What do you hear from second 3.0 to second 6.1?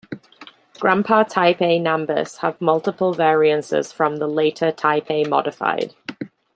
variances from the later Type A Modified.